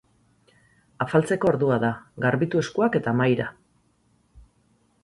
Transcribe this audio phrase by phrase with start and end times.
[1.05, 1.91] Afaltzeko ordua da,
[2.27, 3.51] garbitu eskuak eta mahaira!